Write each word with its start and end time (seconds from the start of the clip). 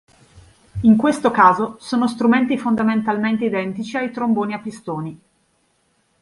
In 0.81 0.97
questo 0.97 1.29
caso 1.29 1.75
sono 1.79 2.07
strumenti 2.07 2.57
fondamentalmente 2.57 3.45
identici 3.45 3.97
ai 3.97 4.09
tromboni 4.09 4.55
a 4.55 4.59
pistoni. 4.59 5.21